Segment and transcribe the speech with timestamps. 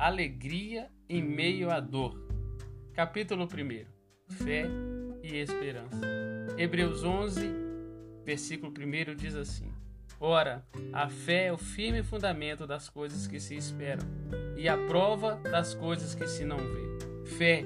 [0.00, 2.18] Alegria em meio à dor.
[2.94, 4.34] Capítulo 1.
[4.34, 4.64] Fé
[5.22, 6.00] e esperança.
[6.56, 7.46] Hebreus 11,
[8.24, 9.70] versículo 1 diz assim:
[10.18, 14.06] Ora, a fé é o firme fundamento das coisas que se esperam
[14.56, 17.26] e a prova das coisas que se não vê.
[17.36, 17.62] Fé,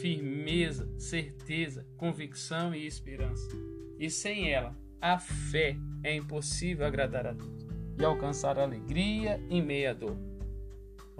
[0.00, 3.48] firmeza, certeza, convicção e esperança.
[3.96, 7.64] E sem ela, a fé é impossível agradar a Deus
[7.96, 10.29] e alcançar alegria em meia dor.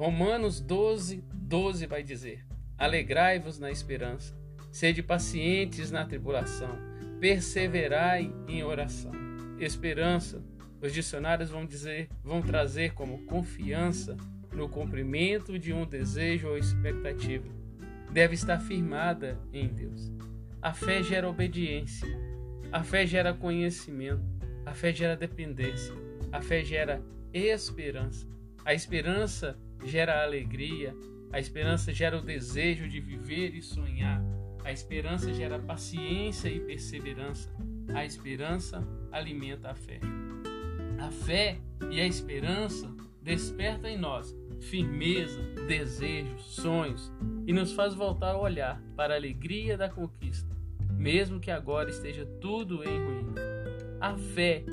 [0.00, 2.42] Romanos 12, 12 vai dizer:
[2.78, 4.34] Alegrai-vos na esperança,
[4.72, 6.70] sede pacientes na tribulação,
[7.20, 9.12] perseverai em oração.
[9.58, 10.42] Esperança,
[10.80, 14.16] os dicionários vão dizer, vão trazer como confiança
[14.50, 17.50] no cumprimento de um desejo ou expectativa.
[18.10, 20.10] Deve estar firmada em Deus.
[20.62, 22.08] A fé gera obediência.
[22.72, 24.24] A fé gera conhecimento.
[24.64, 25.94] A fé gera dependência.
[26.32, 27.02] A fé gera
[27.34, 28.26] esperança.
[28.64, 30.94] A esperança gera alegria.
[31.32, 34.22] A esperança gera o desejo de viver e sonhar.
[34.64, 37.50] A esperança gera paciência e perseverança.
[37.94, 40.00] A esperança alimenta a fé.
[40.98, 41.58] A fé
[41.90, 47.10] e a esperança despertam em nós firmeza, desejos, sonhos
[47.46, 50.54] e nos faz voltar a olhar para a alegria da conquista,
[50.92, 53.34] mesmo que agora esteja tudo em ruína.
[54.00, 54.64] A fé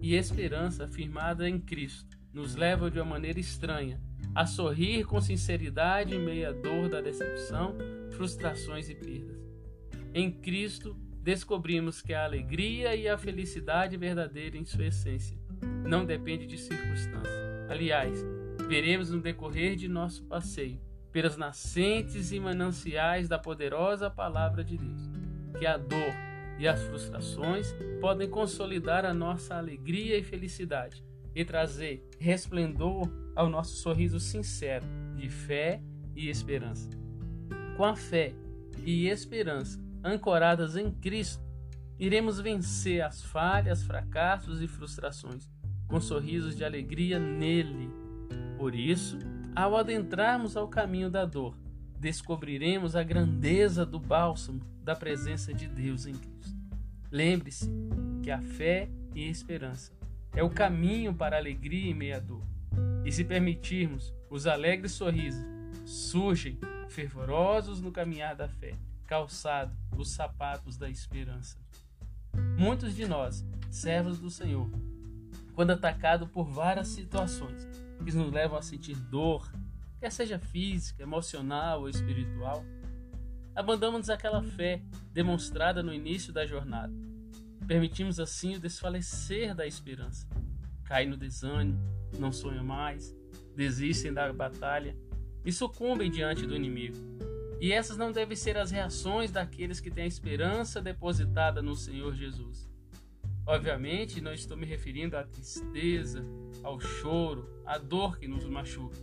[0.00, 4.00] e esperança firmada em Cristo nos levam de uma maneira estranha
[4.34, 7.76] a sorrir com sinceridade em meio à dor da decepção,
[8.12, 9.36] frustrações e perdas.
[10.14, 15.38] Em Cristo descobrimos que a alegria e a felicidade verdadeira em sua essência
[15.86, 17.42] não depende de circunstâncias.
[17.68, 18.24] Aliás,
[18.68, 20.80] veremos no decorrer de nosso passeio,
[21.12, 25.10] pelas nascentes e mananciais da poderosa palavra de Deus,
[25.58, 26.14] que a dor
[26.58, 33.76] e as frustrações podem consolidar a nossa alegria e felicidade e trazer resplendor ao nosso
[33.76, 35.80] sorriso sincero de fé
[36.14, 36.88] e esperança.
[37.76, 38.34] Com a fé
[38.84, 41.42] e esperança ancoradas em Cristo,
[41.98, 45.48] iremos vencer as falhas, fracassos e frustrações
[45.92, 47.90] com sorrisos de alegria nele.
[48.56, 49.18] Por isso,
[49.54, 51.54] ao adentrarmos ao caminho da dor,
[51.98, 56.56] descobriremos a grandeza do bálsamo da presença de Deus em Cristo.
[57.10, 57.70] Lembre-se
[58.22, 59.92] que a fé e esperança
[60.34, 62.42] é o caminho para a alegria em meio à dor.
[63.04, 65.44] E se permitirmos, os alegres sorrisos
[65.84, 66.58] surgem
[66.88, 68.74] fervorosos no caminhar da fé,
[69.06, 71.58] calçado os sapatos da esperança.
[72.56, 74.70] Muitos de nós, servos do Senhor,
[75.54, 77.68] quando atacado por várias situações
[78.04, 79.50] que nos levam a sentir dor,
[79.98, 82.64] quer seja física, emocional ou espiritual,
[83.54, 84.80] abandonamos aquela fé
[85.12, 86.92] demonstrada no início da jornada.
[87.66, 90.26] Permitimos assim o desfalecer da esperança.
[90.84, 91.78] Caem no desânimo,
[92.18, 93.16] não sonham mais,
[93.54, 94.96] desistem da batalha
[95.44, 96.96] e sucumbem diante do inimigo.
[97.60, 102.14] E essas não devem ser as reações daqueles que têm a esperança depositada no Senhor
[102.14, 102.68] Jesus.
[103.46, 106.24] Obviamente, não estou me referindo à tristeza,
[106.62, 108.98] ao choro, à dor que nos machuca,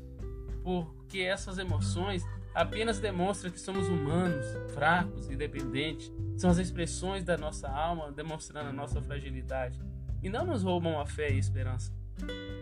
[0.63, 6.11] porque essas emoções apenas demonstram que somos humanos, fracos e dependentes.
[6.37, 9.79] São as expressões da nossa alma demonstrando a nossa fragilidade
[10.21, 11.93] e não nos roubam a fé e a esperança.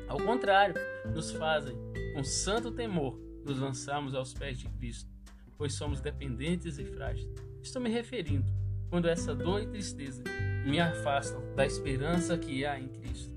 [0.08, 0.76] Ao contrário,
[1.14, 1.76] nos fazem,
[2.14, 5.10] com santo temor, nos lançarmos aos pés de Cristo,
[5.58, 7.30] pois somos dependentes e frágeis.
[7.62, 8.52] Estou me referindo
[8.90, 10.24] quando essa dor e tristeza
[10.66, 13.36] me afastam da esperança que há em Cristo.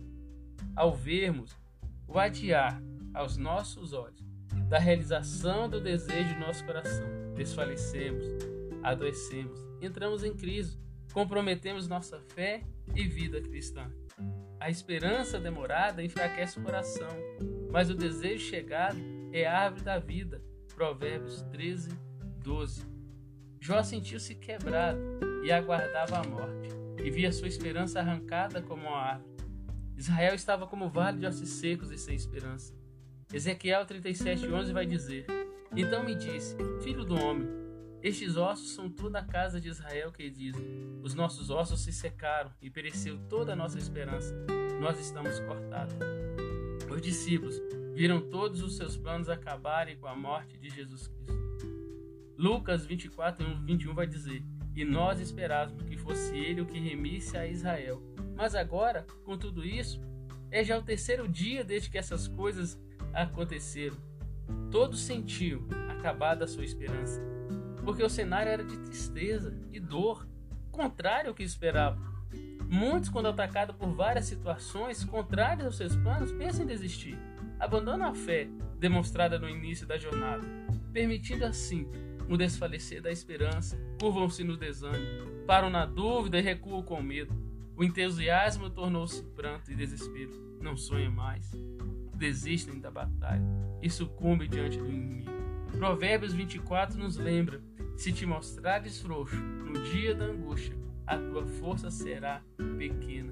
[0.77, 1.57] Ao vermos
[2.07, 2.81] o adiar
[3.15, 4.21] aos nossos olhos
[4.69, 8.25] da realização do desejo de nosso coração, desfalecemos,
[8.83, 10.79] adoecemos, entramos em crise,
[11.13, 12.63] comprometemos nossa fé
[12.95, 13.91] e vida cristã.
[14.61, 17.09] A esperança demorada enfraquece o coração,
[17.73, 19.01] mas o desejo chegado
[19.33, 20.43] é a árvore da vida.
[20.75, 21.89] Provérbios 13,
[22.43, 22.85] 12.
[23.59, 25.01] Jó sentiu-se quebrado
[25.43, 26.69] e aguardava a morte,
[27.03, 29.31] e via sua esperança arrancada como uma árvore.
[29.97, 32.75] Israel estava como vale de ossos secos e sem esperança.
[33.33, 35.25] Ezequiel 37:11 vai dizer:
[35.75, 37.49] Então me disse, filho do homem,
[38.03, 40.65] estes ossos são toda a casa de Israel que dizem:
[41.03, 44.35] Os nossos ossos se secaram e pereceu toda a nossa esperança.
[44.81, 45.95] Nós estamos cortados.
[46.91, 47.61] Os discípulos
[47.95, 51.41] viram todos os seus planos acabarem com a morte de Jesus Cristo.
[52.37, 54.43] Lucas 24, 21 vai dizer:
[54.75, 58.03] E nós esperávamos que fosse ele o que remisse a Israel.
[58.35, 60.01] Mas agora, com tudo isso,
[60.51, 62.81] é já o terceiro dia desde que essas coisas
[63.13, 63.97] aconteceram.
[64.71, 67.21] Todos sentiam acabada a sua esperança,
[67.85, 70.27] porque o cenário era de tristeza e dor,
[70.71, 72.11] contrário ao que esperavam.
[72.69, 77.19] Muitos, quando atacados por várias situações contrárias aos seus planos, pensam em desistir.
[77.59, 78.49] abandonam a fé
[78.79, 80.47] demonstrada no início da jornada,
[80.93, 81.87] permitindo assim
[82.29, 87.35] o desfalecer da esperança, curvam-se no desânimo, param na dúvida e recuam com medo.
[87.77, 90.31] O entusiasmo tornou-se pranto e desespero.
[90.61, 91.51] Não sonham mais,
[92.15, 93.43] desistem da batalha
[93.83, 95.31] e sucumbem diante do inimigo.
[95.77, 97.61] Provérbios 24 nos lembra:
[98.01, 100.75] se te mostrares frouxo no dia da angústia,
[101.07, 102.43] a tua força será
[102.79, 103.31] pequena.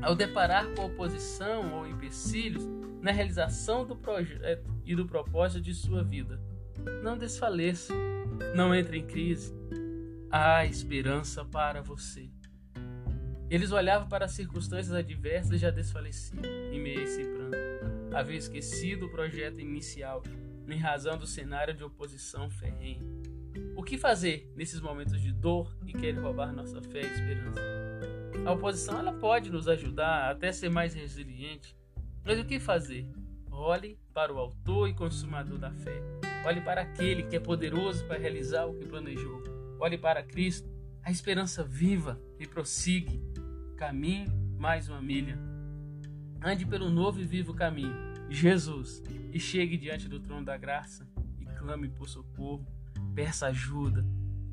[0.00, 2.64] Ao deparar com oposição ou empecilhos
[3.02, 6.40] na realização do projeto e do propósito de sua vida,
[7.02, 7.92] não desfaleça,
[8.54, 9.52] não entre em crise.
[10.30, 12.30] Há esperança para você.
[13.50, 18.14] Eles olhavam para as circunstâncias adversas e já desfaleciam, em meio a esse pranto.
[18.14, 20.22] Havia esquecido o projeto inicial,
[20.68, 23.33] em razão do cenário de oposição ferrenha.
[23.76, 27.60] O que fazer nesses momentos de dor que querem roubar nossa fé e esperança?
[28.44, 31.76] A oposição ela pode nos ajudar até ser mais resiliente,
[32.24, 33.06] mas o que fazer?
[33.50, 36.02] Olhe para o autor e consumador da fé.
[36.44, 39.42] Olhe para aquele que é poderoso para realizar o que planejou.
[39.78, 40.68] Olhe para Cristo,
[41.02, 43.22] a esperança viva e prossigue.
[43.76, 44.26] Caminhe
[44.58, 45.38] mais uma milha.
[46.42, 47.94] Ande pelo novo e vivo caminho,
[48.28, 49.02] Jesus,
[49.32, 51.08] e chegue diante do trono da graça
[51.40, 52.66] e clame por socorro,
[53.14, 54.04] peça ajuda,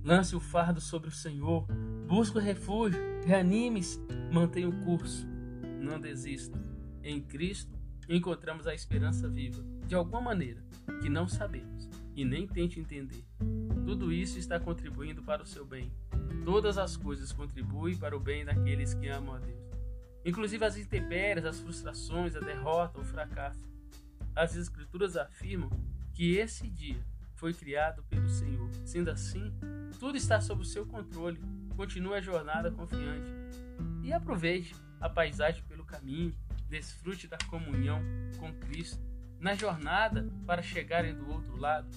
[0.03, 1.65] lance o fardo sobre o Senhor,
[2.07, 3.99] busque o refúgio, reanime-se,
[4.31, 5.27] mantenha o curso,
[5.81, 6.61] não desista.
[7.03, 7.75] Em Cristo
[8.07, 10.63] encontramos a esperança viva, de alguma maneira,
[11.01, 13.25] que não sabemos e nem tente entender.
[13.85, 15.91] Tudo isso está contribuindo para o seu bem.
[16.45, 19.71] Todas as coisas contribuem para o bem daqueles que amam a Deus.
[20.23, 23.61] Inclusive as intempéries, as frustrações, a derrota, o fracasso.
[24.35, 25.69] As Escrituras afirmam
[26.13, 27.03] que esse dia
[27.41, 28.69] foi criado pelo Senhor.
[28.85, 29.51] Sendo assim,
[29.99, 31.41] tudo está sob o seu controle.
[31.75, 33.31] Continue a jornada confiante
[34.03, 36.31] e aproveite a paisagem pelo caminho,
[36.69, 37.99] desfrute da comunhão
[38.37, 39.01] com Cristo.
[39.39, 41.89] Na jornada para chegarem do outro lado,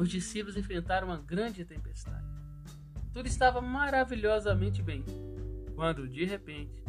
[0.00, 2.24] os discípulos enfrentaram uma grande tempestade.
[3.12, 5.04] Tudo estava maravilhosamente bem,
[5.74, 6.82] quando de repente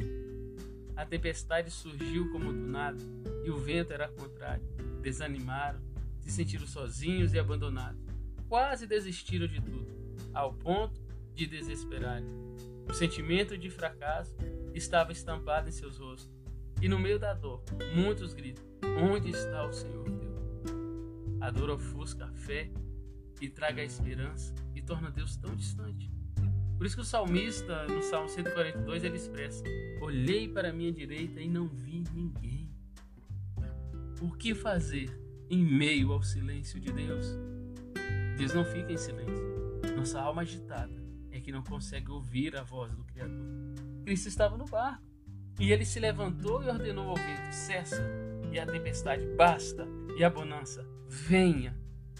[0.95, 2.97] a tempestade surgiu como do nada
[3.43, 4.63] e o vento era contrário.
[5.01, 5.81] Desanimaram,
[6.27, 8.01] se sentiram sozinhos e abandonados.
[8.47, 9.88] Quase desistiram de tudo,
[10.33, 11.01] ao ponto
[11.33, 12.27] de desesperarem.
[12.89, 14.35] O sentimento de fracasso
[14.74, 16.38] estava estampado em seus rostos
[16.81, 17.63] e no meio da dor,
[17.95, 18.63] muitos gritam:
[19.01, 20.38] Onde está o Senhor Deus?
[21.41, 22.69] A dor ofusca a fé
[23.41, 26.12] e traga a esperança e torna Deus tão distante.
[26.77, 29.63] Por isso que o salmista, no Salmo 142, ele expressa:
[30.01, 32.69] Olhei para a minha direita e não vi ninguém.
[34.21, 35.09] O que fazer
[35.49, 37.25] em meio ao silêncio de Deus?
[38.38, 39.45] Deus não fica em silêncio.
[39.95, 40.94] Nossa alma agitada
[41.31, 43.45] é que não consegue ouvir a voz do Criador.
[44.03, 45.03] Cristo estava no barco
[45.59, 48.03] e ele se levantou e ordenou ao vento: cessa,
[48.51, 51.75] e a tempestade basta, e a bonança venha.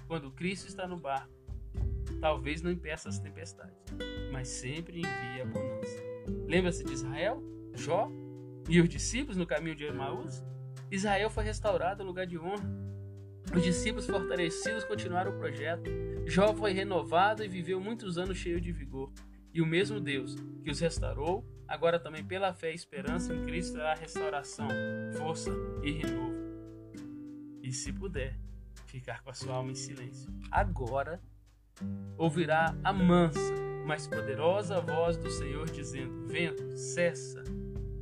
[0.08, 1.34] Quando Cristo está no barco,
[2.20, 3.78] talvez não impeça as tempestades,
[4.32, 6.04] mas sempre envia a bonança.
[6.48, 7.44] Lembra-se de Israel,
[7.74, 8.10] Jó
[8.70, 10.44] e os discípulos no caminho de Emaús?
[10.90, 12.66] Israel foi restaurado ao lugar de honra.
[13.56, 15.90] Os discípulos fortalecidos continuaram o projeto.
[16.26, 19.12] Jó foi renovado e viveu muitos anos cheio de vigor.
[19.54, 23.80] E o mesmo Deus que os restaurou agora também pela fé e esperança em Cristo
[23.82, 24.68] há restauração,
[25.18, 25.52] força
[25.84, 26.36] e renovo.
[27.62, 28.38] E se puder,
[28.86, 30.32] ficar com a sua alma em silêncio.
[30.50, 31.22] Agora
[32.18, 33.54] ouvirá a mansa,
[33.86, 37.44] mas poderosa voz do Senhor dizendo: Vento, cessa.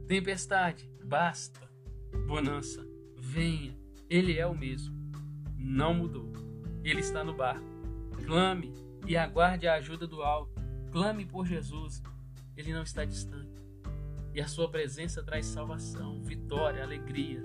[0.08, 1.68] Tempestade, basta.
[2.28, 2.86] Bonança,
[3.18, 3.76] venha.
[4.10, 4.95] Ele é o mesmo.
[5.66, 6.32] Não mudou.
[6.84, 7.66] Ele está no barco.
[8.26, 8.74] Clame
[9.08, 10.54] e aguarde a ajuda do alto.
[10.92, 12.02] Clame por Jesus.
[12.56, 13.56] Ele não está distante
[14.36, 17.42] e a sua presença traz salvação, vitória, alegria,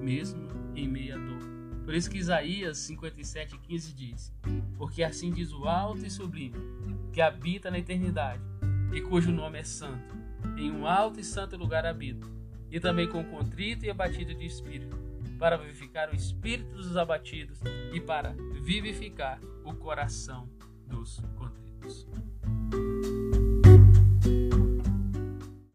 [0.00, 1.42] mesmo em meio à dor.
[1.84, 4.32] Por isso que Isaías 57,15 diz:
[4.78, 6.56] Porque assim diz o alto e sublime,
[7.12, 8.40] que habita na eternidade,
[8.92, 10.14] e cujo nome é santo,
[10.56, 12.24] em um alto e santo lugar habita,
[12.70, 14.96] e também com contrito e abatido de espírito,
[15.42, 17.58] para vivificar o espírito dos abatidos
[17.92, 18.32] e para
[18.62, 20.48] vivificar o coração
[20.86, 22.06] dos contritos.